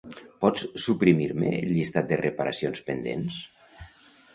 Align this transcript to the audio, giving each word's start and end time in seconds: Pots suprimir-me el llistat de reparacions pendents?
Pots 0.45 0.63
suprimir-me 0.85 1.53
el 1.59 1.75
llistat 1.75 2.11
de 2.13 2.21
reparacions 2.25 2.87
pendents? 2.91 3.43